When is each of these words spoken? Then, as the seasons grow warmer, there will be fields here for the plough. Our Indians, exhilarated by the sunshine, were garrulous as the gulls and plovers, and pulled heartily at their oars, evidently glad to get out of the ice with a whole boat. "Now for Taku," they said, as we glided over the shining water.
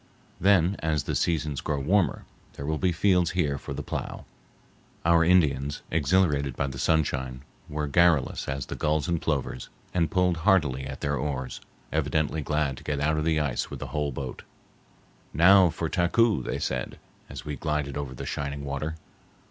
Then, 0.39 0.77
as 0.79 1.03
the 1.03 1.13
seasons 1.13 1.61
grow 1.61 1.79
warmer, 1.79 2.25
there 2.53 2.65
will 2.65 2.79
be 2.79 2.91
fields 2.91 3.33
here 3.37 3.59
for 3.59 3.71
the 3.71 3.83
plough. 3.83 4.25
Our 5.05 5.23
Indians, 5.23 5.83
exhilarated 5.91 6.55
by 6.55 6.65
the 6.65 6.79
sunshine, 6.79 7.43
were 7.69 7.85
garrulous 7.85 8.47
as 8.49 8.65
the 8.65 8.75
gulls 8.75 9.07
and 9.07 9.21
plovers, 9.21 9.69
and 9.93 10.09
pulled 10.09 10.37
heartily 10.37 10.87
at 10.87 11.01
their 11.01 11.17
oars, 11.17 11.61
evidently 11.91 12.41
glad 12.41 12.77
to 12.77 12.83
get 12.83 12.99
out 12.99 13.17
of 13.17 13.25
the 13.25 13.39
ice 13.39 13.69
with 13.69 13.79
a 13.83 13.87
whole 13.93 14.11
boat. 14.11 14.41
"Now 15.35 15.69
for 15.69 15.87
Taku," 15.87 16.41
they 16.41 16.57
said, 16.57 16.97
as 17.29 17.45
we 17.45 17.55
glided 17.55 17.95
over 17.95 18.15
the 18.15 18.25
shining 18.25 18.65
water. 18.65 18.95